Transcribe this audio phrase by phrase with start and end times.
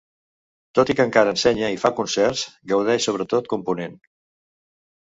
[0.79, 3.97] Tot i que encara ensenya i fa concerts, gaudeix sobretot component.